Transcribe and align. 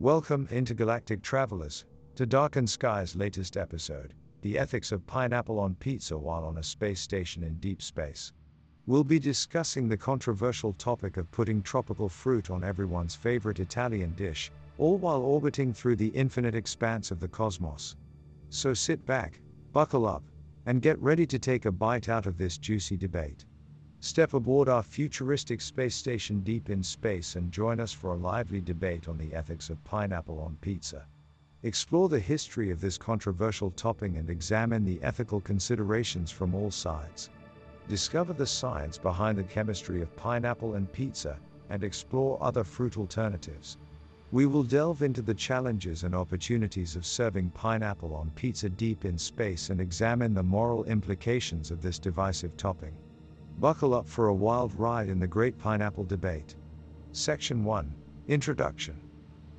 Welcome, 0.00 0.48
intergalactic 0.50 1.20
travelers, 1.20 1.84
to 2.14 2.24
Darkened 2.24 2.70
Sky's 2.70 3.14
latest 3.14 3.58
episode 3.58 4.14
The 4.40 4.58
Ethics 4.58 4.92
of 4.92 5.06
Pineapple 5.06 5.58
on 5.58 5.74
Pizza 5.74 6.16
While 6.16 6.44
on 6.44 6.56
a 6.56 6.62
Space 6.62 7.02
Station 7.02 7.42
in 7.42 7.56
Deep 7.56 7.82
Space. 7.82 8.32
We'll 8.86 9.04
be 9.04 9.18
discussing 9.18 9.88
the 9.88 9.98
controversial 9.98 10.72
topic 10.72 11.18
of 11.18 11.30
putting 11.30 11.60
tropical 11.60 12.08
fruit 12.08 12.50
on 12.50 12.64
everyone's 12.64 13.14
favorite 13.14 13.60
Italian 13.60 14.14
dish, 14.14 14.50
all 14.78 14.96
while 14.96 15.20
orbiting 15.20 15.74
through 15.74 15.96
the 15.96 16.08
infinite 16.08 16.54
expanse 16.54 17.10
of 17.10 17.20
the 17.20 17.28
cosmos. 17.28 17.96
So 18.48 18.72
sit 18.72 19.04
back, 19.04 19.38
buckle 19.74 20.06
up, 20.06 20.24
and 20.64 20.80
get 20.80 20.98
ready 21.02 21.26
to 21.26 21.38
take 21.38 21.66
a 21.66 21.72
bite 21.72 22.08
out 22.08 22.24
of 22.24 22.38
this 22.38 22.56
juicy 22.56 22.96
debate. 22.96 23.44
Step 24.02 24.32
aboard 24.32 24.66
our 24.66 24.82
futuristic 24.82 25.60
space 25.60 25.94
station 25.94 26.40
deep 26.40 26.70
in 26.70 26.82
space 26.82 27.36
and 27.36 27.52
join 27.52 27.78
us 27.78 27.92
for 27.92 28.14
a 28.14 28.16
lively 28.16 28.58
debate 28.62 29.08
on 29.08 29.18
the 29.18 29.34
ethics 29.34 29.68
of 29.68 29.84
pineapple 29.84 30.40
on 30.40 30.56
pizza. 30.62 31.04
Explore 31.62 32.08
the 32.08 32.18
history 32.18 32.70
of 32.70 32.80
this 32.80 32.96
controversial 32.96 33.70
topping 33.72 34.16
and 34.16 34.30
examine 34.30 34.86
the 34.86 34.98
ethical 35.02 35.38
considerations 35.38 36.30
from 36.30 36.54
all 36.54 36.70
sides. 36.70 37.28
Discover 37.88 38.32
the 38.32 38.46
science 38.46 38.96
behind 38.96 39.36
the 39.36 39.44
chemistry 39.44 40.00
of 40.00 40.16
pineapple 40.16 40.76
and 40.76 40.90
pizza, 40.90 41.38
and 41.68 41.84
explore 41.84 42.42
other 42.42 42.64
fruit 42.64 42.96
alternatives. 42.96 43.76
We 44.32 44.46
will 44.46 44.62
delve 44.62 45.02
into 45.02 45.20
the 45.20 45.34
challenges 45.34 46.04
and 46.04 46.14
opportunities 46.14 46.96
of 46.96 47.04
serving 47.04 47.50
pineapple 47.50 48.14
on 48.14 48.30
pizza 48.30 48.70
deep 48.70 49.04
in 49.04 49.18
space 49.18 49.68
and 49.68 49.78
examine 49.78 50.32
the 50.32 50.42
moral 50.42 50.84
implications 50.84 51.70
of 51.70 51.82
this 51.82 51.98
divisive 51.98 52.56
topping. 52.56 52.96
Buckle 53.60 53.92
up 53.92 54.08
for 54.08 54.28
a 54.28 54.34
wild 54.34 54.72
ride 54.78 55.10
in 55.10 55.18
the 55.18 55.26
great 55.26 55.58
pineapple 55.58 56.04
debate. 56.04 56.56
Section 57.12 57.62
1 57.62 57.94
Introduction 58.28 58.96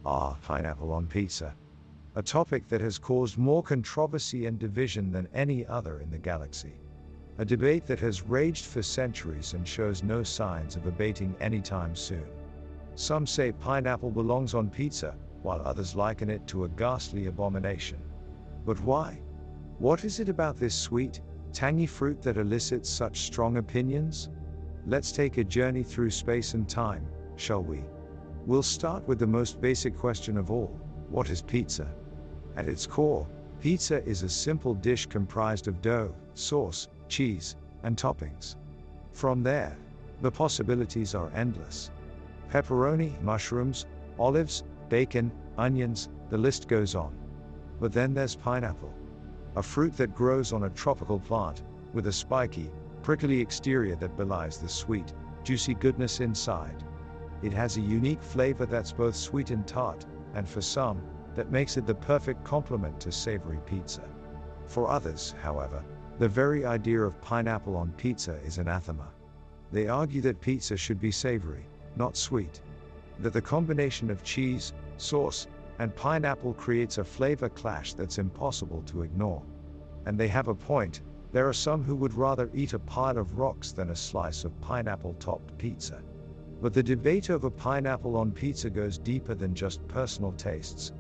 Ah, 0.04 0.36
pineapple 0.42 0.92
on 0.92 1.06
pizza. 1.06 1.54
A 2.16 2.24
topic 2.24 2.68
that 2.68 2.82
has 2.82 2.98
caused 2.98 3.38
more 3.38 3.62
controversy 3.62 4.48
and 4.48 4.58
division 4.58 5.12
than 5.12 5.28
any 5.36 5.68
other 5.68 6.00
in 6.00 6.10
the 6.10 6.18
galaxy. 6.18 6.74
A 7.38 7.46
debate 7.46 7.86
that 7.86 8.00
has 8.00 8.24
raged 8.24 8.66
for 8.66 8.82
centuries 8.82 9.54
and 9.54 9.68
shows 9.68 10.02
no 10.02 10.24
signs 10.24 10.76
of 10.76 10.88
abating 10.88 11.36
anytime 11.40 11.96
soon. 11.96 12.26
Some 12.96 13.28
say 13.28 13.52
pineapple 13.52 14.10
belongs 14.10 14.56
on 14.56 14.72
pizza, 14.72 15.16
while 15.44 15.62
others 15.64 15.96
liken 15.96 16.28
it 16.32 16.48
to 16.48 16.64
a 16.64 16.70
ghastly 16.70 17.28
abomination. 17.28 18.00
But 18.66 18.80
why? 18.82 19.20
What 19.78 20.04
is 20.04 20.20
it 20.20 20.28
about 20.28 20.58
this 20.58 20.74
sweet, 20.74 21.22
tangy 21.54 21.86
fruit 21.86 22.22
that 22.22 22.38
elicits 22.38 22.90
such 22.90 23.22
strong 23.22 23.58
opinions? 23.58 24.30
Let's 24.88 25.12
take 25.12 25.38
a 25.38 25.44
journey 25.44 25.84
through 25.84 26.10
space 26.10 26.54
and 26.54 26.68
time, 26.68 27.08
shall 27.36 27.62
we? 27.62 27.84
We'll 28.46 28.64
start 28.64 29.08
with 29.08 29.20
the 29.20 29.28
most 29.28 29.62
basic 29.62 29.98
question 29.98 30.38
of 30.38 30.50
all 30.50 30.80
what 31.10 31.30
is 31.30 31.42
pizza? 31.42 31.88
At 32.56 32.70
its 32.70 32.88
core, 32.88 33.28
pizza 33.60 34.04
is 34.06 34.24
a 34.24 34.30
simple 34.30 34.74
dish 34.74 35.06
comprised 35.08 35.68
of 35.68 35.82
dough, 35.82 36.16
sauce, 36.36 36.88
cheese, 37.10 37.58
and 37.84 37.98
toppings. 37.98 38.56
From 39.12 39.44
there, 39.44 39.78
the 40.22 40.32
possibilities 40.32 41.14
are 41.14 41.30
endless. 41.36 41.92
Pepperoni, 42.50 43.22
mushrooms, 43.22 43.86
olives, 44.18 44.64
bacon, 44.88 45.32
onions, 45.58 46.08
the 46.30 46.38
list 46.38 46.70
goes 46.70 46.96
on. 46.96 47.14
But 47.82 47.92
then 47.92 48.14
there's 48.14 48.36
pineapple 48.36 48.94
a 49.56 49.64
fruit 49.64 49.96
that 49.98 50.16
grows 50.16 50.54
on 50.54 50.64
a 50.64 50.70
tropical 50.70 51.20
plant, 51.20 51.64
with 51.94 52.08
a 52.08 52.12
spiky, 52.12 52.72
prickly 53.04 53.42
exterior 53.42 53.96
that 53.96 54.16
belies 54.16 54.58
the 54.58 54.70
sweet, 54.70 55.14
juicy 55.44 55.74
goodness 55.74 56.20
inside. 56.20 56.84
It 57.44 57.54
has 57.54 57.78
a 57.78 57.82
unique 57.82 58.22
flavor 58.22 58.66
that's 58.66 58.92
both 58.92 59.16
sweet 59.16 59.50
and 59.52 59.68
tart, 59.68 60.06
and 60.36 60.48
for 60.48 60.62
some, 60.62 61.02
that 61.36 61.52
makes 61.52 61.78
it 61.78 61.86
the 61.86 61.96
perfect 61.96 62.44
complement 62.44 63.00
to 63.02 63.12
savory 63.12 63.60
pizza. 63.66 64.04
For 64.68 64.90
others, 64.90 65.34
however, 65.42 65.84
the 66.20 66.30
very 66.30 66.66
idea 66.66 67.02
of 67.02 67.20
pineapple 67.22 67.76
on 67.76 67.92
pizza 67.94 68.40
is 68.46 68.58
anathema. 68.58 69.08
They 69.72 69.88
argue 69.88 70.22
that 70.22 70.42
pizza 70.42 70.78
should 70.78 71.00
be 71.00 71.12
savory, 71.12 71.66
not 71.96 72.16
sweet. 72.16 72.62
That 73.20 73.34
the 73.34 73.42
combination 73.42 74.10
of 74.10 74.24
cheese, 74.24 74.74
sauce, 74.98 75.48
and 75.82 75.96
pineapple 75.96 76.54
creates 76.54 77.00
a 77.00 77.04
flavor 77.04 77.50
clash 77.50 77.96
that's 77.96 78.20
impossible 78.20 78.84
to 78.84 79.02
ignore. 79.02 79.42
And 80.06 80.16
they 80.16 80.28
have 80.28 80.48
a 80.48 80.54
point, 80.54 81.02
there 81.32 81.50
are 81.50 81.54
some 81.54 81.84
who 81.84 81.96
would 81.96 82.14
rather 82.14 82.52
eat 82.54 82.74
a 82.74 82.80
pile 82.80 83.18
of 83.18 83.40
rocks 83.40 83.72
than 83.72 83.90
a 83.90 83.96
slice 83.96 84.44
of 84.44 84.62
pineapple 84.62 85.16
topped 85.16 85.58
pizza. 85.58 86.04
But 86.62 86.76
the 86.76 86.84
debate 86.84 87.32
over 87.32 87.50
pineapple 87.50 88.16
on 88.16 88.32
pizza 88.32 88.70
goes 88.70 89.00
deeper 89.00 89.34
than 89.34 89.56
just 89.56 89.88
personal 89.88 90.34
tastes. 90.34 90.94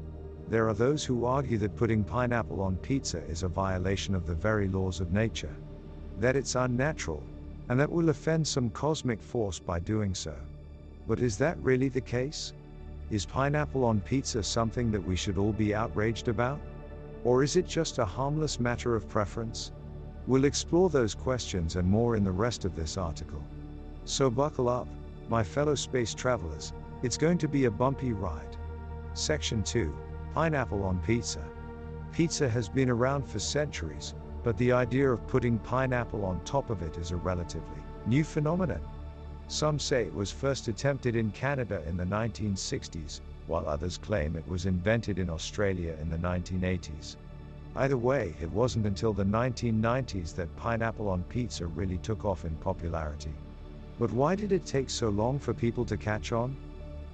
There 0.47 0.67
are 0.67 0.73
those 0.73 1.05
who 1.05 1.25
argue 1.25 1.59
that 1.59 1.75
putting 1.75 2.03
pineapple 2.03 2.59
on 2.59 2.75
pizza 2.77 3.19
is 3.25 3.43
a 3.43 3.47
violation 3.47 4.15
of 4.15 4.25
the 4.25 4.33
very 4.33 4.67
laws 4.67 4.99
of 4.99 5.13
nature. 5.13 5.55
That 6.19 6.35
it's 6.35 6.55
unnatural, 6.55 7.21
and 7.69 7.79
that 7.79 7.91
will 7.91 8.09
offend 8.09 8.47
some 8.47 8.71
cosmic 8.71 9.21
force 9.21 9.59
by 9.59 9.79
doing 9.79 10.15
so. 10.15 10.33
But 11.07 11.19
is 11.19 11.37
that 11.37 11.61
really 11.61 11.89
the 11.89 12.01
case? 12.01 12.53
Is 13.11 13.25
pineapple 13.25 13.83
on 13.83 13.99
pizza 13.99 14.41
something 14.41 14.89
that 14.91 15.05
we 15.05 15.17
should 15.17 15.37
all 15.37 15.51
be 15.51 15.75
outraged 15.75 16.29
about? 16.29 16.61
Or 17.25 17.43
is 17.43 17.57
it 17.57 17.67
just 17.67 17.99
a 17.99 18.05
harmless 18.05 18.57
matter 18.57 18.95
of 18.95 19.09
preference? 19.09 19.73
We'll 20.27 20.45
explore 20.45 20.89
those 20.89 21.13
questions 21.13 21.75
and 21.75 21.85
more 21.85 22.15
in 22.15 22.23
the 22.23 22.31
rest 22.31 22.63
of 22.63 22.73
this 22.73 22.95
article. 22.95 23.43
So 24.05 24.29
buckle 24.29 24.69
up, 24.69 24.87
my 25.27 25.43
fellow 25.43 25.75
space 25.75 26.13
travelers, 26.13 26.71
it's 27.03 27.17
going 27.17 27.37
to 27.39 27.49
be 27.49 27.65
a 27.65 27.71
bumpy 27.71 28.13
ride. 28.13 28.55
Section 29.13 29.61
2 29.61 29.93
Pineapple 30.33 30.81
on 30.81 30.97
Pizza. 30.99 31.43
Pizza 32.13 32.47
has 32.47 32.69
been 32.69 32.89
around 32.89 33.27
for 33.27 33.39
centuries, 33.39 34.13
but 34.41 34.57
the 34.57 34.71
idea 34.71 35.11
of 35.11 35.27
putting 35.27 35.59
pineapple 35.59 36.23
on 36.23 36.41
top 36.45 36.69
of 36.69 36.81
it 36.81 36.97
is 36.97 37.11
a 37.11 37.17
relatively 37.17 37.83
new 38.05 38.23
phenomenon. 38.23 38.79
Some 39.51 39.79
say 39.79 40.05
it 40.05 40.15
was 40.15 40.31
first 40.31 40.69
attempted 40.69 41.17
in 41.17 41.29
Canada 41.31 41.83
in 41.85 41.97
the 41.97 42.05
1960s, 42.05 43.19
while 43.47 43.67
others 43.67 43.97
claim 43.97 44.37
it 44.37 44.47
was 44.47 44.65
invented 44.65 45.19
in 45.19 45.29
Australia 45.29 45.97
in 46.01 46.09
the 46.09 46.17
1980s. 46.17 47.17
Either 47.75 47.97
way, 47.97 48.33
it 48.41 48.49
wasn't 48.49 48.85
until 48.85 49.11
the 49.11 49.25
1990s 49.25 50.33
that 50.35 50.55
pineapple 50.55 51.09
on 51.09 51.25
pizza 51.25 51.67
really 51.67 51.97
took 51.97 52.23
off 52.23 52.45
in 52.45 52.55
popularity. 52.55 53.33
But 53.99 54.13
why 54.13 54.35
did 54.35 54.53
it 54.53 54.65
take 54.65 54.89
so 54.89 55.09
long 55.09 55.37
for 55.37 55.53
people 55.53 55.83
to 55.83 55.97
catch 55.97 56.31
on? 56.31 56.55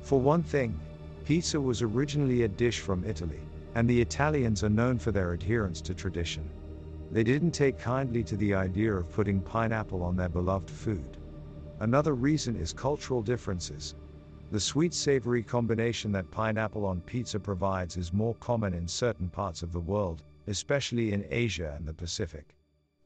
For 0.03 0.21
one 0.21 0.43
thing, 0.43 0.79
pizza 1.25 1.59
was 1.59 1.81
originally 1.81 2.43
a 2.43 2.47
dish 2.47 2.81
from 2.81 3.03
Italy, 3.03 3.41
and 3.73 3.89
the 3.89 3.99
Italians 3.99 4.63
are 4.63 4.69
known 4.69 4.99
for 4.99 5.11
their 5.11 5.33
adherence 5.33 5.81
to 5.81 5.95
tradition. 5.95 6.47
They 7.11 7.23
didn't 7.23 7.55
take 7.55 7.79
kindly 7.79 8.23
to 8.25 8.37
the 8.37 8.53
idea 8.53 8.93
of 8.93 9.11
putting 9.11 9.41
pineapple 9.41 10.03
on 10.03 10.15
their 10.15 10.29
beloved 10.29 10.69
food. 10.69 11.16
Another 11.79 12.15
reason 12.15 12.55
is 12.55 12.73
cultural 12.73 13.21
differences. 13.21 13.93
The 14.49 14.59
sweet 14.59 14.93
savory 14.95 15.43
combination 15.43 16.11
that 16.13 16.31
pineapple 16.31 16.85
on 16.85 17.01
pizza 17.01 17.39
provides 17.39 17.97
is 17.97 18.11
more 18.11 18.33
common 18.35 18.73
in 18.73 18.88
certain 18.88 19.29
parts 19.29 19.61
of 19.61 19.71
the 19.71 19.79
world, 19.79 20.23
especially 20.47 21.13
in 21.13 21.25
Asia 21.29 21.75
and 21.77 21.87
the 21.87 21.93
Pacific. 21.93 22.55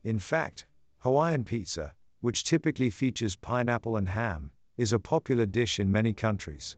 In 0.04 0.20
fact, 0.20 0.68
Hawaiian 1.00 1.44
pizza, 1.44 1.94
which 2.22 2.46
typically 2.46 2.90
features 2.90 3.36
pineapple 3.36 3.98
and 3.98 4.08
ham, 4.08 4.52
is 4.78 4.94
a 4.94 5.00
popular 5.00 5.46
dish 5.46 5.80
in 5.80 5.92
many 5.92 6.14
countries. 6.14 6.78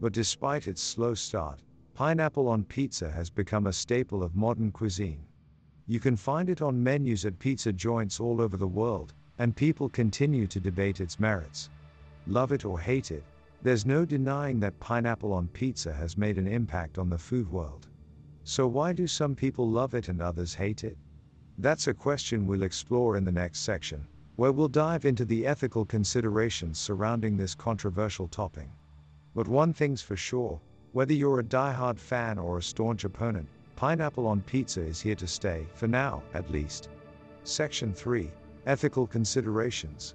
But 0.00 0.12
despite 0.12 0.66
its 0.66 0.82
slow 0.82 1.14
start, 1.14 1.62
pineapple 1.94 2.48
on 2.48 2.64
pizza 2.64 3.10
has 3.12 3.30
become 3.30 3.66
a 3.68 3.72
staple 3.72 4.24
of 4.24 4.34
modern 4.34 4.72
cuisine. 4.72 5.24
You 5.86 6.00
can 6.00 6.16
find 6.16 6.48
it 6.48 6.62
on 6.62 6.82
menus 6.82 7.24
at 7.24 7.38
pizza 7.38 7.72
joints 7.72 8.18
all 8.18 8.40
over 8.40 8.56
the 8.56 8.66
world, 8.66 9.14
and 9.38 9.54
people 9.54 9.88
continue 9.88 10.46
to 10.46 10.60
debate 10.60 11.00
its 11.00 11.20
merits. 11.20 11.70
Love 12.26 12.52
it 12.52 12.64
or 12.64 12.78
hate 12.78 13.10
it, 13.10 13.24
there's 13.62 13.86
no 13.86 14.04
denying 14.04 14.60
that 14.60 14.78
pineapple 14.78 15.32
on 15.32 15.48
pizza 15.48 15.92
has 15.92 16.16
made 16.16 16.38
an 16.38 16.46
impact 16.46 16.98
on 16.98 17.08
the 17.08 17.18
food 17.18 17.50
world. 17.50 17.88
So, 18.44 18.66
why 18.66 18.92
do 18.92 19.06
some 19.06 19.34
people 19.34 19.68
love 19.68 19.94
it 19.94 20.08
and 20.08 20.22
others 20.22 20.54
hate 20.54 20.84
it? 20.84 20.96
That's 21.58 21.88
a 21.88 21.94
question 21.94 22.46
we'll 22.46 22.62
explore 22.62 23.16
in 23.16 23.24
the 23.24 23.32
next 23.32 23.60
section, 23.60 24.06
where 24.36 24.52
we'll 24.52 24.68
dive 24.68 25.04
into 25.04 25.24
the 25.24 25.46
ethical 25.46 25.84
considerations 25.84 26.78
surrounding 26.78 27.36
this 27.36 27.54
controversial 27.54 28.28
topping. 28.28 28.70
But 29.34 29.48
one 29.48 29.72
thing's 29.72 30.02
for 30.02 30.16
sure 30.16 30.60
whether 30.92 31.12
you're 31.12 31.40
a 31.40 31.44
die-hard 31.44 31.98
fan 32.00 32.38
or 32.38 32.58
a 32.58 32.62
staunch 32.62 33.04
opponent, 33.04 33.48
pineapple 33.76 34.26
on 34.26 34.40
pizza 34.42 34.80
is 34.80 35.00
here 35.00 35.14
to 35.16 35.26
stay, 35.26 35.66
for 35.74 35.86
now, 35.86 36.22
at 36.32 36.50
least. 36.50 36.88
Section 37.44 37.92
3 37.92 38.30
Ethical 38.68 39.06
considerations. 39.06 40.14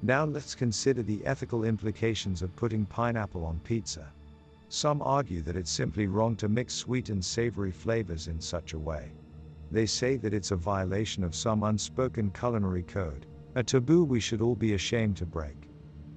Now 0.00 0.24
let's 0.24 0.54
consider 0.54 1.02
the 1.02 1.22
ethical 1.26 1.64
implications 1.64 2.40
of 2.40 2.56
putting 2.56 2.86
pineapple 2.86 3.44
on 3.44 3.60
pizza. 3.62 4.10
Some 4.70 5.02
argue 5.02 5.42
that 5.42 5.54
it's 5.54 5.70
simply 5.70 6.06
wrong 6.06 6.34
to 6.36 6.48
mix 6.48 6.72
sweet 6.72 7.10
and 7.10 7.22
savory 7.22 7.70
flavors 7.70 8.26
in 8.26 8.40
such 8.40 8.72
a 8.72 8.78
way. 8.78 9.12
They 9.70 9.84
say 9.84 10.16
that 10.16 10.32
it's 10.32 10.50
a 10.50 10.56
violation 10.56 11.22
of 11.22 11.34
some 11.34 11.62
unspoken 11.62 12.30
culinary 12.30 12.84
code, 12.84 13.26
a 13.54 13.62
taboo 13.62 14.02
we 14.02 14.18
should 14.18 14.40
all 14.40 14.56
be 14.56 14.72
ashamed 14.72 15.18
to 15.18 15.26
break. 15.26 15.68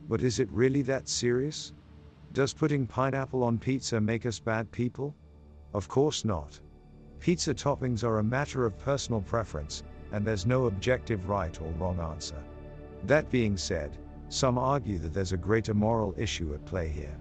But 0.08 0.24
is 0.24 0.40
it 0.40 0.50
really 0.54 0.84
that 0.84 1.10
serious? 1.10 1.74
Does 2.32 2.54
putting 2.54 2.88
pineapple 2.88 3.44
on 3.44 3.58
pizza 3.58 4.00
make 4.00 4.26
us 4.26 4.40
bad 4.40 4.72
people? 4.72 5.14
Of 5.74 5.90
course 5.90 6.24
not. 6.24 6.62
Pizza 7.20 7.54
toppings 7.54 8.06
are 8.06 8.20
a 8.20 8.24
matter 8.24 8.66
of 8.66 8.80
personal 8.80 9.20
preference, 9.20 9.84
and 10.14 10.26
there's 10.26 10.46
no 10.46 10.68
objective 10.68 11.28
right 11.28 11.60
or 11.60 11.72
wrong 11.72 12.00
answer. 12.00 12.42
That 13.06 13.30
being 13.30 13.58
said, 13.58 13.98
some 14.30 14.58
argue 14.58 14.98
that 15.00 15.14
there's 15.14 15.34
a 15.34 15.38
greater 15.38 15.74
moral 15.74 16.16
issue 16.18 16.54
at 16.54 16.66
play 16.66 16.88
here. 16.88 17.18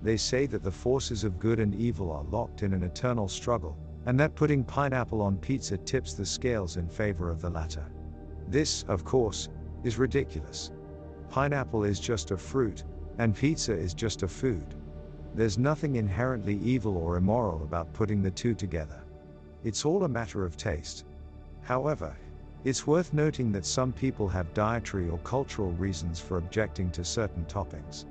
They 0.00 0.16
say 0.16 0.46
that 0.46 0.62
the 0.62 0.70
forces 0.70 1.24
of 1.24 1.38
good 1.38 1.58
and 1.58 1.74
evil 1.74 2.10
are 2.12 2.24
locked 2.24 2.62
in 2.62 2.72
an 2.72 2.84
eternal 2.84 3.28
struggle, 3.28 3.76
and 4.06 4.18
that 4.20 4.36
putting 4.36 4.64
pineapple 4.64 5.20
on 5.20 5.36
pizza 5.36 5.76
tips 5.76 6.14
the 6.14 6.24
scales 6.24 6.76
in 6.76 6.88
favor 6.88 7.28
of 7.28 7.40
the 7.40 7.50
latter. 7.50 7.84
This, 8.48 8.84
of 8.84 9.04
course, 9.04 9.48
is 9.84 9.98
ridiculous. 9.98 10.70
Pineapple 11.30 11.84
is 11.84 12.00
just 12.00 12.30
a 12.30 12.36
fruit, 12.36 12.84
and 13.18 13.34
pizza 13.34 13.72
is 13.72 13.92
just 13.94 14.22
a 14.22 14.28
food. 14.28 14.74
There's 15.34 15.58
nothing 15.58 15.96
inherently 15.96 16.58
evil 16.58 16.96
or 16.96 17.16
immoral 17.16 17.62
about 17.64 17.92
putting 17.92 18.22
the 18.22 18.30
two 18.30 18.54
together. 18.54 19.02
It's 19.64 19.84
all 19.84 20.04
a 20.04 20.08
matter 20.08 20.44
of 20.44 20.56
taste. 20.56 21.04
However, 21.60 22.16
it's 22.64 22.86
worth 22.86 23.12
noting 23.12 23.52
that 23.52 23.64
some 23.64 23.92
people 23.92 24.28
have 24.28 24.52
dietary 24.52 25.08
or 25.08 25.18
cultural 25.18 25.70
reasons 25.72 26.18
for 26.18 26.38
objecting 26.38 26.90
to 26.90 27.04
certain 27.04 27.44
toppings. 27.44 28.04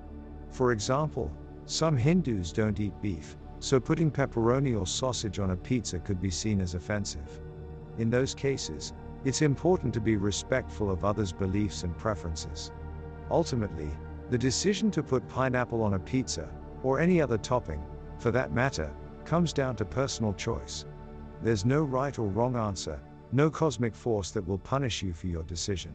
For 0.50 0.72
example, 0.72 1.32
some 1.66 1.98
Hindus 1.98 2.54
don't 2.54 2.80
eat 2.80 2.94
beef, 3.02 3.36
so 3.60 3.80
putting 3.80 4.10
pepperoni 4.10 4.80
or 4.80 4.88
sausage 4.88 5.40
on 5.40 5.52
a 5.52 5.56
pizza 5.56 6.00
could 6.00 6.22
be 6.22 6.30
seen 6.30 6.62
as 6.62 6.76
offensive. 6.76 7.42
In 7.98 8.10
those 8.10 8.34
cases, 8.34 8.94
it's 9.26 9.42
important 9.42 9.94
to 9.96 10.00
be 10.00 10.16
respectful 10.16 10.90
of 10.90 11.04
others' 11.04 11.34
beliefs 11.34 11.84
and 11.84 11.98
preferences. 11.98 12.72
Ultimately, 13.30 13.90
the 14.30 14.38
decision 14.38 14.92
to 14.92 15.04
put 15.04 15.28
pineapple 15.28 15.82
on 15.82 15.96
a 15.96 16.00
pizza, 16.00 16.48
or 16.84 17.00
any 17.00 17.22
other 17.22 17.38
topping, 17.38 17.84
for 18.20 18.32
that 18.32 18.54
matter, 18.54 18.92
comes 19.26 19.52
down 19.52 19.76
to 19.76 19.86
personal 19.86 20.34
choice. 20.34 20.86
There's 21.42 21.66
no 21.66 21.84
right 21.84 22.18
or 22.18 22.28
wrong 22.28 22.56
answer, 22.56 23.00
no 23.32 23.50
cosmic 23.50 23.94
force 23.94 24.32
that 24.32 24.48
will 24.48 24.58
punish 24.58 25.04
you 25.04 25.14
for 25.14 25.28
your 25.28 25.44
decision. 25.44 25.94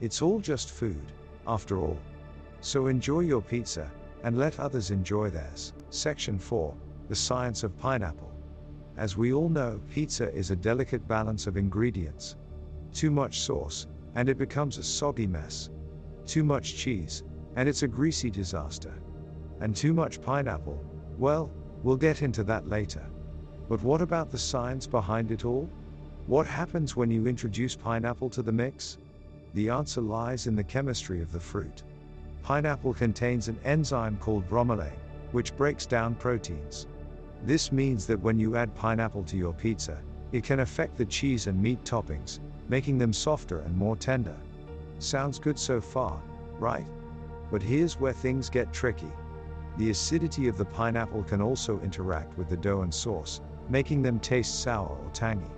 It's 0.00 0.20
all 0.20 0.38
just 0.38 0.70
food, 0.70 1.12
after 1.46 1.78
all. 1.78 1.98
So 2.60 2.88
enjoy 2.88 3.20
your 3.20 3.40
pizza, 3.40 3.90
and 4.22 4.36
let 4.36 4.60
others 4.60 4.90
enjoy 4.90 5.30
theirs. 5.30 5.72
Section 5.90 6.38
4 6.38 6.74
The 7.08 7.14
Science 7.14 7.62
of 7.62 7.76
Pineapple. 7.78 8.32
As 8.96 9.16
we 9.16 9.32
all 9.32 9.48
know, 9.48 9.80
pizza 9.90 10.32
is 10.34 10.50
a 10.50 10.56
delicate 10.56 11.06
balance 11.06 11.46
of 11.46 11.56
ingredients. 11.56 12.36
Too 12.92 13.10
much 13.10 13.40
sauce, 13.40 13.86
and 14.14 14.28
it 14.28 14.36
becomes 14.36 14.76
a 14.76 14.82
soggy 14.82 15.26
mess. 15.26 15.70
Too 16.26 16.44
much 16.44 16.76
cheese, 16.76 17.22
and 17.56 17.68
it's 17.68 17.84
a 17.84 17.88
greasy 17.88 18.30
disaster. 18.30 18.92
And 19.60 19.74
too 19.74 19.94
much 19.94 20.20
pineapple, 20.20 20.84
well, 21.16 21.50
we'll 21.82 21.96
get 21.96 22.22
into 22.22 22.44
that 22.44 22.68
later. 22.68 23.06
But 23.68 23.82
what 23.82 24.02
about 24.02 24.30
the 24.30 24.38
science 24.38 24.86
behind 24.86 25.30
it 25.30 25.44
all? 25.44 25.70
What 26.28 26.46
happens 26.46 26.94
when 26.94 27.10
you 27.10 27.26
introduce 27.26 27.74
pineapple 27.74 28.28
to 28.28 28.42
the 28.42 28.52
mix? 28.52 28.98
The 29.54 29.70
answer 29.70 30.02
lies 30.02 30.46
in 30.46 30.54
the 30.56 30.62
chemistry 30.62 31.22
of 31.22 31.32
the 31.32 31.40
fruit 31.40 31.82
pineapple 32.42 32.92
contains 32.92 33.48
an 33.48 33.58
enzyme 33.64 34.18
called 34.18 34.46
bromelain, 34.46 34.92
which 35.32 35.56
breaks 35.56 35.86
down 35.86 36.14
proteins. 36.14 36.86
This 37.44 37.72
means 37.72 38.06
that 38.08 38.20
when 38.20 38.38
you 38.38 38.56
add 38.56 38.74
pineapple 38.74 39.24
to 39.24 39.38
your 39.38 39.54
pizza, 39.54 39.96
it 40.32 40.44
can 40.44 40.60
affect 40.60 40.98
the 40.98 41.06
cheese 41.06 41.46
and 41.46 41.62
meat 41.62 41.82
toppings, 41.84 42.40
making 42.68 42.98
them 42.98 43.14
softer 43.14 43.60
and 43.60 43.74
more 43.74 43.96
tender. 43.96 44.36
Sounds 44.98 45.38
good 45.38 45.58
so 45.58 45.80
far, 45.80 46.20
right? 46.58 46.86
But 47.50 47.62
here's 47.62 47.98
where 47.98 48.12
things 48.12 48.50
get 48.50 48.70
tricky. 48.70 49.12
The 49.78 49.88
acidity 49.88 50.46
of 50.46 50.58
the 50.58 50.66
pineapple 50.66 51.22
can 51.22 51.40
also 51.40 51.80
interact 51.80 52.36
with 52.36 52.50
the 52.50 52.56
dough 52.58 52.82
and 52.82 52.92
sauce, 52.92 53.40
making 53.70 54.02
them 54.02 54.20
taste 54.20 54.60
sour 54.60 54.90
or 54.90 55.10
tangy. 55.14 55.50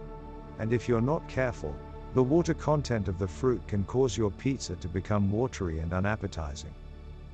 And 0.58 0.72
if 0.72 0.88
you're 0.88 1.00
not 1.00 1.28
careful, 1.28 1.74
the 2.12 2.22
water 2.22 2.54
content 2.54 3.06
of 3.06 3.18
the 3.18 3.28
fruit 3.28 3.66
can 3.68 3.84
cause 3.84 4.16
your 4.16 4.30
pizza 4.32 4.74
to 4.76 4.88
become 4.88 5.30
watery 5.30 5.78
and 5.78 5.92
unappetizing. 5.92 6.74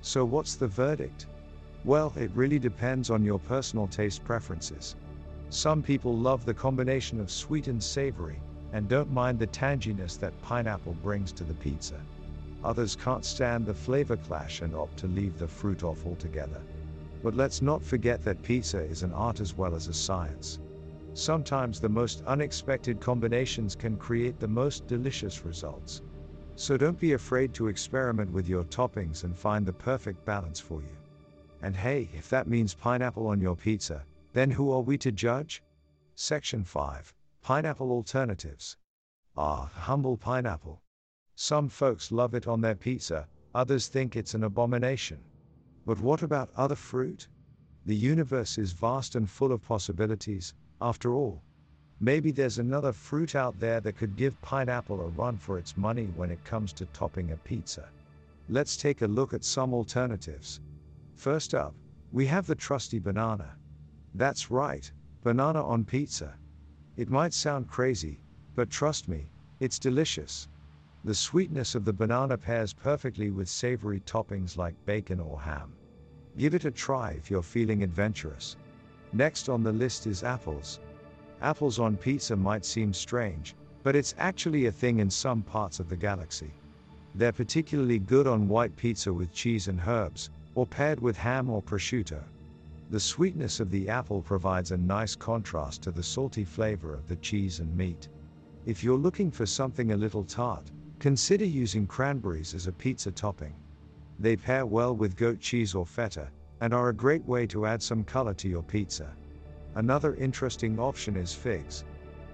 So, 0.03 0.25
what's 0.25 0.55
the 0.55 0.69
verdict? 0.69 1.27
Well, 1.85 2.13
it 2.17 2.31
really 2.35 2.59
depends 2.59 3.11
on 3.11 3.25
your 3.25 3.39
personal 3.39 3.87
taste 3.87 4.23
preferences. 4.25 4.97
Some 5.49 5.83
people 5.83 6.17
love 6.17 6.45
the 6.45 6.53
combination 6.53 7.21
of 7.21 7.31
sweet 7.31 7.69
and 7.69 7.83
savory, 7.83 8.39
and 8.73 8.89
don't 8.89 9.13
mind 9.13 9.39
the 9.39 9.47
tanginess 9.47 10.19
that 10.19 10.41
pineapple 10.43 10.97
brings 11.03 11.33
to 11.33 11.45
the 11.45 11.55
pizza. 11.55 12.01
Others 12.65 12.97
can't 12.97 13.25
stand 13.25 13.65
the 13.65 13.75
flavor 13.75 14.17
clash 14.17 14.61
and 14.61 14.75
opt 14.75 14.97
to 14.99 15.07
leave 15.07 15.39
the 15.39 15.49
fruit 15.49 15.85
off 15.85 16.05
altogether. 16.05 16.61
But 17.23 17.35
let's 17.35 17.63
not 17.63 17.83
forget 17.83 18.25
that 18.25 18.43
pizza 18.43 18.81
is 18.81 19.03
an 19.03 19.13
art 19.13 19.41
as 19.41 19.57
well 19.57 19.75
as 19.75 19.89
a 19.89 19.95
science. 19.95 20.59
Sometimes 21.17 21.81
the 21.81 21.89
most 21.89 22.23
unexpected 22.27 23.01
combinations 23.01 23.75
can 23.75 23.97
create 23.97 24.39
the 24.39 24.47
most 24.47 24.87
delicious 24.87 25.47
results. 25.47 26.03
So 26.57 26.77
don't 26.77 27.01
be 27.01 27.15
afraid 27.15 27.55
to 27.55 27.69
experiment 27.69 28.31
with 28.31 28.47
your 28.47 28.65
toppings 28.65 29.25
and 29.25 29.35
find 29.35 29.65
the 29.65 29.73
perfect 29.73 30.27
balance 30.27 30.61
for 30.61 30.83
you. 30.83 30.95
And 31.63 31.75
hey, 31.75 32.11
if 32.13 32.29
that 32.29 32.49
means 32.49 32.75
pineapple 32.75 33.29
on 33.29 33.41
your 33.41 33.57
pizza, 33.57 34.05
then 34.35 34.51
who 34.51 34.71
are 34.71 34.83
we 34.83 34.99
to 34.99 35.11
judge? 35.11 35.63
Section 36.17 36.63
5 36.65 37.15
Pineapple 37.41 37.93
Alternatives. 37.93 38.77
Ah, 39.39 39.71
humble 39.73 40.19
pineapple. 40.19 40.83
Some 41.35 41.71
folks 41.71 42.13
love 42.13 42.35
it 42.35 42.47
on 42.47 42.61
their 42.61 42.75
pizza, 42.75 43.27
others 43.55 43.89
think 43.89 44.17
it's 44.17 44.35
an 44.35 44.45
abomination. 44.45 45.25
But 45.87 45.99
what 45.99 46.23
about 46.23 46.51
other 46.57 46.77
fruit? 46.77 47.27
The 47.87 47.97
universe 47.97 48.59
is 48.59 48.73
vast 48.73 49.15
and 49.15 49.31
full 49.31 49.51
of 49.51 49.63
possibilities, 49.63 50.53
after 50.81 51.15
all. 51.15 51.43
Maybe 52.01 52.31
there's 52.31 52.59
another 52.59 52.93
fruit 52.93 53.35
out 53.35 53.59
there 53.59 53.81
that 53.81 53.97
could 53.97 54.17
give 54.17 54.41
pineapple 54.43 55.01
a 55.01 55.09
run 55.09 55.39
for 55.39 55.59
its 55.59 55.77
money 55.77 56.07
when 56.17 56.31
it 56.31 56.45
comes 56.45 56.73
to 56.75 56.87
topping 56.87 57.31
a 57.33 57.37
pizza. 57.37 57.89
Let's 58.49 58.77
take 58.77 59.03
a 59.03 59.07
look 59.07 59.33
at 59.33 59.45
some 59.45 59.73
alternatives. 59.73 60.61
First 61.15 61.55
up, 61.55 61.75
we 62.13 62.27
have 62.27 62.47
the 62.47 62.55
trusty 62.55 62.99
banana. 62.99 63.57
That's 64.15 64.51
right, 64.51 64.91
banana 65.23 65.65
on 65.65 65.85
pizza. 65.85 66.35
It 66.97 67.11
might 67.11 67.33
sound 67.33 67.69
crazy, 67.69 68.21
but 68.55 68.71
trust 68.71 69.09
me, 69.09 69.31
it's 69.61 69.79
delicious. 69.79 70.49
The 71.05 71.15
sweetness 71.15 71.75
of 71.75 71.85
the 71.85 71.93
banana 71.93 72.37
pairs 72.37 72.73
perfectly 72.73 73.31
with 73.31 73.49
savory 73.49 74.01
toppings 74.01 74.57
like 74.57 74.75
bacon 74.85 75.21
or 75.21 75.41
ham. 75.41 75.73
Give 76.37 76.55
it 76.55 76.65
a 76.65 76.71
try 76.71 77.13
if 77.13 77.31
you're 77.31 77.43
feeling 77.43 77.83
adventurous. 77.83 78.57
Next 79.13 79.49
on 79.49 79.63
the 79.63 79.73
list 79.73 80.07
is 80.07 80.23
apples. 80.23 80.81
Apples 81.43 81.79
on 81.79 81.97
pizza 81.97 82.35
might 82.35 82.65
seem 82.65 82.93
strange, 82.93 83.55
but 83.83 83.95
it's 83.95 84.15
actually 84.19 84.67
a 84.67 84.73
thing 84.73 84.99
in 84.99 85.11
some 85.11 85.43
parts 85.43 85.81
of 85.81 85.89
the 85.89 85.97
galaxy. 85.97 86.51
They're 87.15 87.33
particularly 87.33 87.99
good 87.99 88.27
on 88.27 88.49
white 88.49 88.77
pizza 88.77 89.13
with 89.13 89.33
cheese 89.33 89.69
and 89.69 89.81
herbs, 89.87 90.31
or 90.55 90.67
paired 90.67 91.01
with 91.01 91.17
ham 91.17 91.49
or 91.49 91.63
prosciutto. 91.63 92.23
The 92.91 93.01
sweetness 93.01 93.61
of 93.61 93.71
the 93.71 93.89
apple 93.89 94.23
provides 94.23 94.71
a 94.71 94.77
nice 94.77 95.15
contrast 95.17 95.83
to 95.83 95.91
the 95.91 96.03
salty 96.03 96.45
flavor 96.45 96.95
of 96.95 97.09
the 97.09 97.17
cheese 97.17 97.61
and 97.61 97.77
meat. 97.77 98.09
If 98.65 98.83
you're 98.83 98.99
looking 98.99 99.31
for 99.31 99.47
something 99.47 99.93
a 99.93 99.97
little 99.97 100.25
tart, 100.25 100.71
consider 100.99 101.45
using 101.45 101.87
cranberries 101.87 102.55
as 102.55 102.67
a 102.67 102.73
pizza 102.73 103.11
topping. 103.11 103.55
They 104.19 104.37
pair 104.37 104.67
well 104.67 104.95
with 104.95 105.17
goat 105.17 105.41
cheese 105.41 105.75
or 105.75 105.85
feta, 105.87 106.29
and 106.61 106.73
are 106.73 106.89
a 106.89 106.95
great 106.95 107.25
way 107.27 107.47
to 107.47 107.67
add 107.67 107.83
some 107.83 108.05
color 108.05 108.35
to 108.35 108.49
your 108.49 108.63
pizza. 108.63 109.15
Another 109.75 110.15
interesting 110.15 110.79
option 110.79 111.17
is 111.17 111.35
figs. 111.35 111.85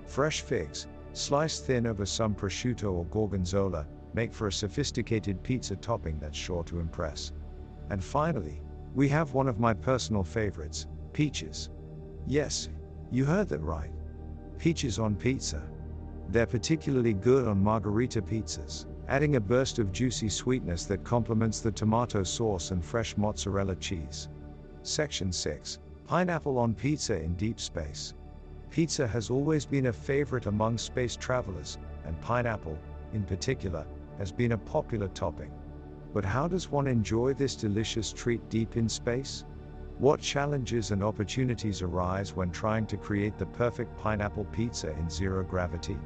Fresh 0.07 0.43
figs, 0.43 0.87
sliced 1.13 1.67
thin 1.67 1.87
over 1.87 2.07
some 2.07 2.35
prosciutto 2.35 2.93
or 2.93 3.05
gorgonzola, 3.07 3.87
make 4.15 4.33
for 4.33 4.47
a 4.47 4.53
sophisticated 4.53 5.43
pizza 5.43 5.75
topping 5.77 6.19
that's 6.21 6.37
sure 6.37 6.63
to 6.65 6.79
impress. 6.79 7.33
And 7.91 8.03
finally, 8.03 8.61
we 8.95 9.09
have 9.09 9.35
one 9.35 9.49
of 9.49 9.59
my 9.59 9.75
personal 9.75 10.23
favorites 10.23 10.87
peaches. 11.13 11.71
Yes, 12.27 12.69
you 13.11 13.25
heard 13.25 13.49
that 13.49 13.61
right. 13.61 13.91
Peaches 14.59 14.99
on 14.99 15.15
pizza. 15.15 15.63
They're 16.29 16.47
particularly 16.47 17.13
good 17.13 17.47
on 17.47 17.63
margherita 17.63 18.23
pizzas, 18.23 18.87
adding 19.13 19.37
a 19.37 19.41
burst 19.41 19.79
of 19.79 19.93
juicy 19.93 20.27
sweetness 20.31 20.87
that 20.87 21.05
complements 21.05 21.61
the 21.61 21.71
tomato 21.71 22.23
sauce 22.23 22.71
and 22.71 22.83
fresh 22.83 23.15
mozzarella 23.19 23.77
cheese. 23.77 24.31
Section 24.83 25.31
6 25.31 25.81
Pineapple 26.07 26.57
on 26.57 26.73
pizza 26.73 27.21
in 27.21 27.35
deep 27.35 27.61
space. 27.61 28.15
Pizza 28.71 29.07
has 29.07 29.29
always 29.29 29.67
been 29.67 29.89
a 29.89 29.93
favorite 29.93 30.47
among 30.47 30.79
space 30.79 31.15
travelers, 31.15 31.77
and 32.07 32.19
pineapple, 32.23 32.79
in 33.13 33.23
particular, 33.23 33.87
has 34.17 34.33
been 34.33 34.53
a 34.53 34.57
popular 34.57 35.09
topping. 35.09 35.53
But 36.15 36.25
how 36.25 36.49
does 36.49 36.71
one 36.71 36.87
enjoy 36.87 37.35
this 37.35 37.55
delicious 37.55 38.15
treat 38.15 38.49
deep 38.49 38.79
in 38.79 38.89
space? 38.89 39.45
What 39.99 40.23
challenges 40.23 40.91
and 40.91 41.05
opportunities 41.05 41.83
arise 41.83 42.35
when 42.35 42.51
trying 42.51 42.87
to 42.87 42.97
create 42.97 43.37
the 43.37 43.45
perfect 43.45 43.95
pineapple 43.99 44.47
pizza 44.53 44.91
in 44.93 45.11
zero 45.11 45.43
gravity? 45.43 45.99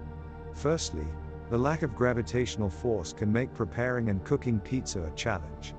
Firstly, 0.55 1.07
the 1.49 1.59
lack 1.59 1.83
of 1.83 1.95
gravitational 1.95 2.69
force 2.69 3.13
can 3.13 3.33
make 3.33 3.55
preparing 3.55 4.09
and 4.09 4.25
cooking 4.25 4.59
pizza 4.61 5.03
a 5.03 5.11
challenge. 5.13 5.75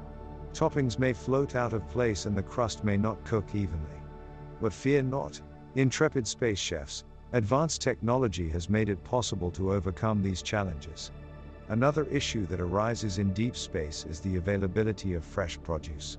Toppings 0.53 0.97
may 0.97 1.13
float 1.13 1.55
out 1.55 1.74
of 1.74 1.88
place 1.89 2.25
and 2.25 2.36
the 2.36 2.43
crust 2.43 2.83
may 2.83 2.95
not 2.95 3.24
cook 3.25 3.53
evenly. 3.53 4.00
But 4.62 4.74
fear 4.74 5.03
not, 5.03 5.39
intrepid 5.75 6.25
space 6.25 6.57
chefs, 6.57 7.03
advanced 7.33 7.81
technology 7.81 8.50
has 8.50 8.69
made 8.69 8.89
it 8.89 9.03
possible 9.03 9.51
to 9.51 9.74
overcome 9.74 10.24
these 10.24 10.41
challenges. 10.41 11.12
Another 11.69 12.05
issue 12.05 12.45
that 12.47 12.62
arises 12.62 13.19
in 13.19 13.33
deep 13.33 13.57
space 13.57 14.05
is 14.09 14.21
the 14.21 14.38
availability 14.38 15.15
of 15.15 15.25
fresh 15.25 15.62
produce. 15.62 16.17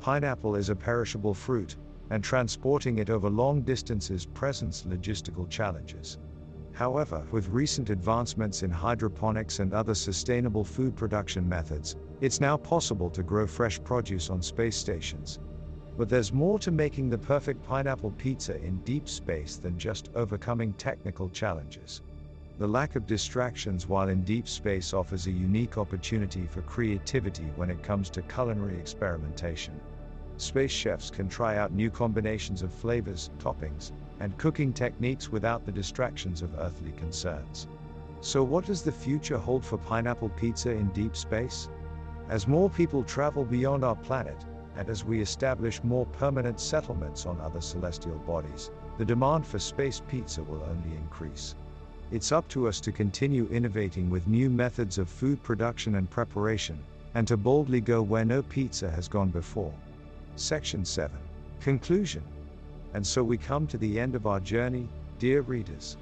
Pineapple 0.00 0.54
is 0.54 0.68
a 0.68 0.76
perishable 0.76 1.32
fruit, 1.32 1.76
and 2.10 2.22
transporting 2.22 2.98
it 2.98 3.08
over 3.08 3.30
long 3.30 3.62
distances 3.62 4.26
presents 4.26 4.82
logistical 4.82 5.48
challenges. 5.48 6.18
However, 6.72 7.22
with 7.30 7.48
recent 7.50 7.90
advancements 7.90 8.62
in 8.62 8.70
hydroponics 8.70 9.60
and 9.60 9.74
other 9.74 9.94
sustainable 9.94 10.64
food 10.64 10.96
production 10.96 11.46
methods, 11.48 11.96
it's 12.20 12.40
now 12.40 12.56
possible 12.56 13.10
to 13.10 13.22
grow 13.22 13.46
fresh 13.46 13.82
produce 13.84 14.30
on 14.30 14.40
space 14.40 14.76
stations. 14.76 15.38
But 15.98 16.08
there's 16.08 16.32
more 16.32 16.58
to 16.60 16.70
making 16.70 17.10
the 17.10 17.18
perfect 17.18 17.62
pineapple 17.62 18.12
pizza 18.12 18.58
in 18.64 18.78
deep 18.78 19.08
space 19.08 19.56
than 19.56 19.78
just 19.78 20.08
overcoming 20.14 20.72
technical 20.74 21.28
challenges. 21.28 22.00
The 22.58 22.66
lack 22.66 22.96
of 22.96 23.06
distractions 23.06 23.86
while 23.86 24.08
in 24.08 24.22
deep 24.22 24.48
space 24.48 24.94
offers 24.94 25.26
a 25.26 25.30
unique 25.30 25.76
opportunity 25.76 26.46
for 26.46 26.62
creativity 26.62 27.50
when 27.56 27.70
it 27.70 27.82
comes 27.82 28.08
to 28.10 28.22
culinary 28.22 28.78
experimentation. 28.78 29.78
Space 30.38 30.70
chefs 30.70 31.10
can 31.10 31.28
try 31.28 31.56
out 31.58 31.72
new 31.72 31.90
combinations 31.90 32.62
of 32.62 32.72
flavors, 32.72 33.30
toppings, 33.38 33.92
and 34.22 34.38
cooking 34.38 34.72
techniques 34.72 35.32
without 35.32 35.66
the 35.66 35.72
distractions 35.72 36.42
of 36.42 36.58
earthly 36.60 36.92
concerns. 36.92 37.66
So, 38.20 38.44
what 38.44 38.64
does 38.64 38.82
the 38.82 38.92
future 38.92 39.36
hold 39.36 39.64
for 39.64 39.78
pineapple 39.78 40.28
pizza 40.28 40.70
in 40.70 40.86
deep 40.90 41.16
space? 41.16 41.68
As 42.28 42.46
more 42.46 42.70
people 42.70 43.02
travel 43.02 43.44
beyond 43.44 43.84
our 43.84 43.96
planet, 43.96 44.36
and 44.76 44.88
as 44.88 45.04
we 45.04 45.20
establish 45.20 45.82
more 45.82 46.06
permanent 46.06 46.60
settlements 46.60 47.26
on 47.26 47.40
other 47.40 47.60
celestial 47.60 48.16
bodies, 48.18 48.70
the 48.96 49.04
demand 49.04 49.44
for 49.44 49.58
space 49.58 50.00
pizza 50.08 50.40
will 50.44 50.62
only 50.62 50.96
increase. 50.96 51.56
It's 52.12 52.30
up 52.30 52.46
to 52.50 52.68
us 52.68 52.80
to 52.82 52.92
continue 52.92 53.48
innovating 53.50 54.08
with 54.08 54.28
new 54.28 54.48
methods 54.48 54.98
of 54.98 55.08
food 55.08 55.42
production 55.42 55.96
and 55.96 56.08
preparation, 56.08 56.78
and 57.16 57.26
to 57.26 57.36
boldly 57.36 57.80
go 57.80 58.02
where 58.02 58.24
no 58.24 58.42
pizza 58.42 58.88
has 58.88 59.08
gone 59.08 59.30
before. 59.30 59.74
Section 60.36 60.84
7 60.84 61.10
Conclusion 61.60 62.22
and 62.94 63.06
so 63.06 63.22
we 63.22 63.36
come 63.36 63.66
to 63.66 63.78
the 63.78 63.98
end 63.98 64.14
of 64.14 64.26
our 64.26 64.40
journey, 64.40 64.88
dear 65.18 65.42
readers. 65.42 65.96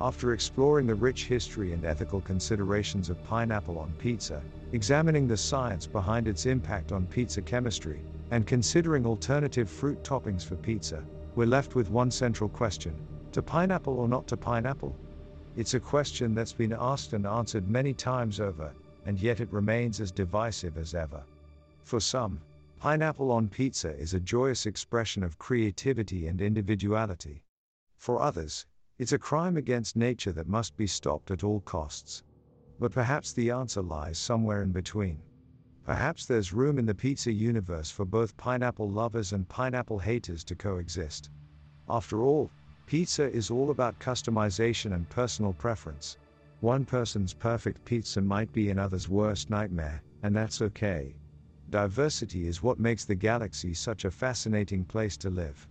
After 0.00 0.32
exploring 0.32 0.86
the 0.86 0.94
rich 0.94 1.26
history 1.26 1.72
and 1.72 1.84
ethical 1.84 2.20
considerations 2.20 3.08
of 3.08 3.22
pineapple 3.24 3.78
on 3.78 3.92
pizza, 3.98 4.42
examining 4.72 5.26
the 5.26 5.36
science 5.36 5.86
behind 5.86 6.28
its 6.28 6.44
impact 6.46 6.92
on 6.92 7.06
pizza 7.06 7.40
chemistry, 7.40 8.00
and 8.30 8.46
considering 8.46 9.06
alternative 9.06 9.70
fruit 9.70 10.02
toppings 10.02 10.44
for 10.44 10.56
pizza, 10.56 11.02
we're 11.34 11.46
left 11.46 11.74
with 11.74 11.90
one 11.90 12.10
central 12.10 12.50
question 12.50 12.94
to 13.32 13.42
pineapple 13.42 13.98
or 13.98 14.08
not 14.08 14.26
to 14.26 14.36
pineapple? 14.36 14.96
It's 15.56 15.74
a 15.74 15.80
question 15.80 16.34
that's 16.34 16.52
been 16.52 16.74
asked 16.78 17.12
and 17.12 17.26
answered 17.26 17.68
many 17.68 17.92
times 17.92 18.40
over, 18.40 18.72
and 19.04 19.18
yet 19.20 19.40
it 19.40 19.52
remains 19.52 20.00
as 20.00 20.10
divisive 20.10 20.76
as 20.78 20.94
ever. 20.94 21.22
For 21.84 22.00
some, 22.00 22.40
Pineapple 22.78 23.32
on 23.32 23.48
pizza 23.48 23.96
is 23.96 24.12
a 24.12 24.20
joyous 24.20 24.66
expression 24.66 25.22
of 25.22 25.38
creativity 25.38 26.26
and 26.26 26.42
individuality. 26.42 27.42
For 27.96 28.20
others, 28.20 28.66
it's 28.98 29.12
a 29.12 29.18
crime 29.18 29.56
against 29.56 29.96
nature 29.96 30.32
that 30.32 30.46
must 30.46 30.76
be 30.76 30.86
stopped 30.86 31.30
at 31.30 31.42
all 31.42 31.60
costs. 31.60 32.22
But 32.78 32.92
perhaps 32.92 33.32
the 33.32 33.50
answer 33.50 33.80
lies 33.80 34.18
somewhere 34.18 34.62
in 34.62 34.72
between. 34.72 35.22
Perhaps 35.84 36.26
there's 36.26 36.52
room 36.52 36.78
in 36.78 36.84
the 36.84 36.94
pizza 36.94 37.32
universe 37.32 37.90
for 37.90 38.04
both 38.04 38.36
pineapple 38.36 38.90
lovers 38.90 39.32
and 39.32 39.48
pineapple 39.48 39.98
haters 39.98 40.44
to 40.44 40.54
coexist. 40.54 41.30
After 41.88 42.22
all, 42.22 42.50
pizza 42.84 43.30
is 43.30 43.50
all 43.50 43.70
about 43.70 43.98
customization 43.98 44.92
and 44.94 45.08
personal 45.08 45.54
preference. 45.54 46.18
One 46.60 46.84
person's 46.84 47.32
perfect 47.32 47.84
pizza 47.86 48.20
might 48.20 48.52
be 48.52 48.68
another's 48.68 49.08
worst 49.08 49.48
nightmare, 49.48 50.02
and 50.22 50.36
that's 50.36 50.60
okay. 50.60 51.14
Diversity 51.70 52.46
is 52.46 52.62
what 52.62 52.78
makes 52.78 53.04
the 53.04 53.14
galaxy 53.14 53.74
such 53.74 54.04
a 54.04 54.10
fascinating 54.10 54.84
place 54.84 55.16
to 55.16 55.30
live. 55.30 55.66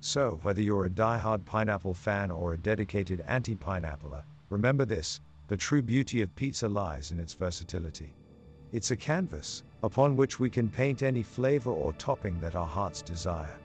So, 0.00 0.38
whether 0.42 0.62
you're 0.62 0.86
a 0.86 0.90
die-hard 0.90 1.44
pineapple 1.44 1.94
fan 1.94 2.30
or 2.30 2.54
a 2.54 2.58
dedicated 2.58 3.22
anti 3.26 3.54
pineappler, 3.54 4.22
remember 4.48 4.84
this 4.84 5.20
the 5.48 5.56
true 5.56 5.82
beauty 5.82 6.22
of 6.22 6.34
pizza 6.34 6.66
lies 6.66 7.10
in 7.10 7.20
its 7.20 7.34
versatility. 7.34 8.10
It's 8.72 8.90
a 8.90 8.96
canvas 8.96 9.62
upon 9.82 10.16
which 10.16 10.40
we 10.40 10.48
can 10.48 10.70
paint 10.70 11.02
any 11.02 11.22
flavor 11.22 11.70
or 11.70 11.92
topping 11.92 12.40
that 12.40 12.56
our 12.56 12.66
hearts 12.66 13.02
desire. 13.02 13.56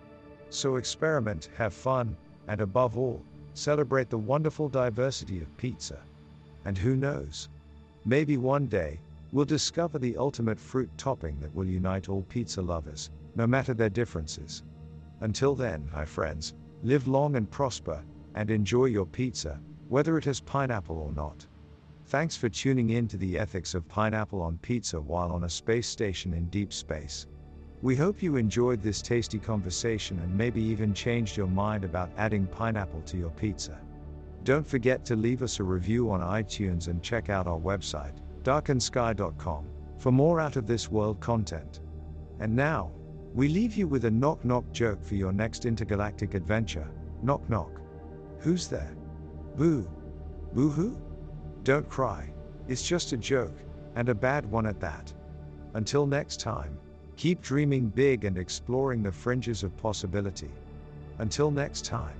So, 0.49 0.75
experiment, 0.75 1.49
have 1.55 1.73
fun, 1.73 2.17
and 2.49 2.59
above 2.59 2.97
all, 2.97 3.23
celebrate 3.53 4.09
the 4.09 4.17
wonderful 4.17 4.67
diversity 4.67 5.39
of 5.41 5.55
pizza. 5.57 5.99
And 6.65 6.77
who 6.77 6.97
knows? 6.97 7.47
Maybe 8.05 8.37
one 8.37 8.65
day, 8.65 8.99
We'll 9.31 9.45
discover 9.45 9.99
the 9.99 10.17
ultimate 10.17 10.59
fruit 10.59 10.89
topping 10.97 11.39
that 11.39 11.53
will 11.53 11.67
unite 11.67 12.09
all 12.09 12.23
pizza 12.23 12.63
lovers, 12.63 13.11
no 13.35 13.45
matter 13.45 13.75
their 13.75 13.89
differences. 13.89 14.63
Until 15.19 15.53
then, 15.53 15.87
my 15.93 16.03
friends, 16.03 16.55
live 16.81 17.07
long 17.07 17.35
and 17.35 17.49
prosper, 17.49 18.03
and 18.33 18.49
enjoy 18.49 18.85
your 18.85 19.05
pizza, 19.05 19.59
whether 19.87 20.17
it 20.17 20.25
has 20.25 20.41
pineapple 20.41 20.97
or 20.97 21.11
not. 21.11 21.45
Thanks 22.07 22.35
for 22.35 22.49
tuning 22.49 22.89
in 22.89 23.07
to 23.09 23.17
the 23.17 23.37
ethics 23.37 23.75
of 23.75 23.87
pineapple 23.87 24.41
on 24.41 24.57
pizza 24.63 24.99
while 24.99 25.31
on 25.31 25.43
a 25.43 25.49
space 25.49 25.87
station 25.87 26.33
in 26.33 26.49
deep 26.49 26.73
space. 26.73 27.27
We 27.83 27.95
hope 27.95 28.23
you 28.23 28.35
enjoyed 28.35 28.81
this 28.81 28.99
tasty 28.99 29.37
conversation 29.37 30.17
and 30.19 30.35
maybe 30.35 30.61
even 30.61 30.91
changed 30.91 31.37
your 31.37 31.47
mind 31.47 31.83
about 31.83 32.09
adding 32.17 32.47
pineapple 32.47 33.03
to 33.03 33.17
your 33.17 33.29
pizza. 33.29 33.79
Don't 34.43 34.65
forget 34.65 35.05
to 35.05 35.15
leave 35.15 35.43
us 35.43 35.59
a 35.59 35.63
review 35.63 36.09
on 36.09 36.21
iTunes 36.21 36.87
and 36.87 37.03
check 37.03 37.29
out 37.29 37.45
our 37.45 37.59
website 37.59 38.15
darkensky.com, 38.43 39.65
for 39.97 40.11
more 40.11 40.39
out 40.39 40.55
of 40.55 40.67
this 40.67 40.89
world 40.89 41.19
content. 41.19 41.81
And 42.39 42.55
now, 42.55 42.91
we 43.33 43.47
leave 43.47 43.75
you 43.75 43.87
with 43.87 44.05
a 44.05 44.11
knock 44.11 44.43
knock 44.43 44.71
joke 44.71 45.03
for 45.03 45.15
your 45.15 45.31
next 45.31 45.65
intergalactic 45.65 46.33
adventure. 46.33 46.89
Knock 47.21 47.47
knock. 47.49 47.81
Who's 48.39 48.67
there? 48.67 48.95
Boo. 49.55 49.89
Boo 50.53 50.69
hoo? 50.69 50.99
Don't 51.63 51.87
cry. 51.89 52.33
It's 52.67 52.87
just 52.87 53.13
a 53.13 53.17
joke, 53.17 53.57
and 53.95 54.09
a 54.09 54.15
bad 54.15 54.49
one 54.49 54.65
at 54.65 54.79
that. 54.79 55.13
Until 55.73 56.07
next 56.07 56.39
time, 56.39 56.77
keep 57.17 57.41
dreaming 57.41 57.89
big 57.89 58.25
and 58.25 58.37
exploring 58.37 59.03
the 59.03 59.11
fringes 59.11 59.63
of 59.63 59.75
possibility. 59.77 60.51
Until 61.19 61.51
next 61.51 61.85
time. 61.85 62.18